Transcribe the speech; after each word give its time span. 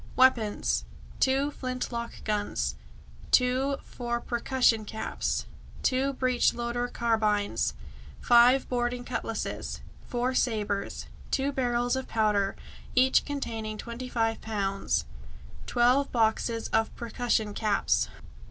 Weapons: 0.15 0.83
2 1.19 1.51
flint 1.51 1.91
lock 1.91 2.23
guns, 2.23 2.73
2 3.29 3.77
for 3.83 4.19
percussion 4.19 4.83
caps, 4.83 5.45
2 5.83 6.13
breech 6.13 6.55
loader 6.55 6.87
carbines, 6.87 7.75
5 8.19 8.67
boarding 8.67 9.05
cutlasses, 9.05 9.81
4 10.07 10.33
sabres, 10.33 11.05
2 11.29 11.51
barrels 11.51 11.95
of 11.95 12.07
powder, 12.07 12.55
each 12.95 13.25
containing 13.25 13.77
twenty 13.77 14.09
five 14.09 14.41
pounds; 14.41 15.05
12 15.67 16.11
boxes 16.11 16.67
of 16.69 16.91
percussion 16.95 17.53
caps. 17.53 18.09